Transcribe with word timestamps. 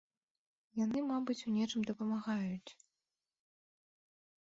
Яны, 0.83 0.99
мабыць, 1.11 1.37
у 1.51 1.53
нечым 1.59 1.81
дапамагаюць. 1.91 2.71